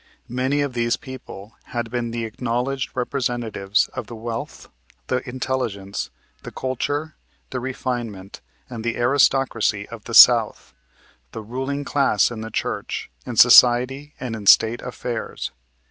[0.33, 4.67] Many of these people had been the acknowledged representatives of the wealth,
[5.09, 6.09] the intelligence,
[6.41, 7.17] the culture,
[7.51, 10.73] the refinement and the aristocracy of the South,
[11.33, 15.51] the ruling class in the church, in society and in State affairs.